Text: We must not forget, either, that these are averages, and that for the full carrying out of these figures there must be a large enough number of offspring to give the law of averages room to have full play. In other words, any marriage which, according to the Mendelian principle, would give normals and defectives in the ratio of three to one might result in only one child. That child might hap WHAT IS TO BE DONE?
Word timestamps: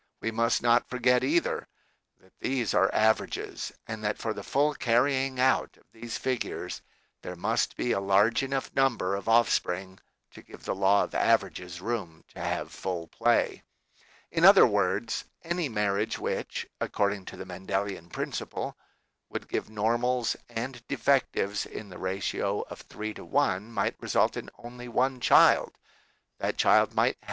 We 0.19 0.31
must 0.31 0.63
not 0.63 0.89
forget, 0.89 1.23
either, 1.23 1.67
that 2.19 2.33
these 2.39 2.73
are 2.73 2.91
averages, 2.91 3.71
and 3.85 4.03
that 4.03 4.17
for 4.17 4.33
the 4.33 4.41
full 4.41 4.73
carrying 4.73 5.39
out 5.39 5.77
of 5.77 5.83
these 5.91 6.17
figures 6.17 6.81
there 7.21 7.35
must 7.35 7.75
be 7.77 7.91
a 7.91 7.99
large 7.99 8.41
enough 8.41 8.71
number 8.73 9.15
of 9.15 9.29
offspring 9.29 9.99
to 10.31 10.41
give 10.41 10.65
the 10.65 10.73
law 10.73 11.03
of 11.03 11.13
averages 11.13 11.81
room 11.81 12.23
to 12.29 12.39
have 12.39 12.71
full 12.71 13.09
play. 13.09 13.61
In 14.31 14.43
other 14.43 14.65
words, 14.65 15.25
any 15.43 15.69
marriage 15.69 16.17
which, 16.17 16.67
according 16.79 17.25
to 17.25 17.37
the 17.37 17.45
Mendelian 17.45 18.09
principle, 18.09 18.75
would 19.29 19.47
give 19.47 19.69
normals 19.69 20.35
and 20.49 20.81
defectives 20.87 21.63
in 21.63 21.89
the 21.89 21.99
ratio 21.99 22.61
of 22.71 22.81
three 22.81 23.13
to 23.13 23.23
one 23.23 23.71
might 23.71 24.01
result 24.01 24.35
in 24.35 24.49
only 24.57 24.87
one 24.87 25.19
child. 25.19 25.77
That 26.39 26.57
child 26.57 26.87
might 26.87 26.87
hap 26.87 26.87
WHAT 26.87 26.89
IS 26.89 26.89
TO 26.89 26.95
BE 26.95 27.13
DONE? 27.13 27.17